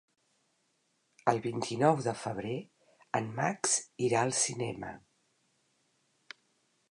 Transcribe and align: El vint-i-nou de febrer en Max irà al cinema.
El 1.33 1.41
vint-i-nou 1.43 1.99
de 2.05 2.13
febrer 2.21 2.55
en 3.19 3.29
Max 3.41 3.77
irà 4.07 4.25
al 4.29 4.35
cinema. 4.45 4.93